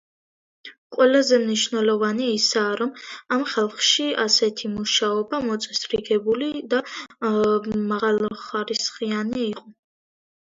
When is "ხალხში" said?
3.51-4.07